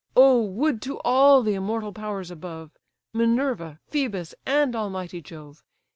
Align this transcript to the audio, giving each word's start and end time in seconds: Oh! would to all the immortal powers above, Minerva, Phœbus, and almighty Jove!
Oh! 0.15 0.43
would 0.43 0.81
to 0.81 0.99
all 1.01 1.43
the 1.43 1.53
immortal 1.53 1.93
powers 1.93 2.31
above, 2.31 2.71
Minerva, 3.13 3.79
Phœbus, 3.91 4.33
and 4.47 4.75
almighty 4.75 5.21
Jove! 5.21 5.63